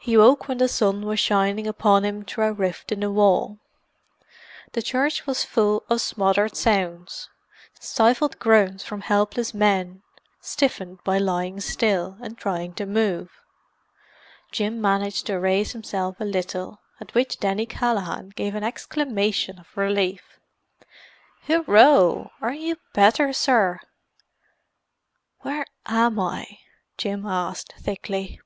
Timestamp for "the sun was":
0.58-1.18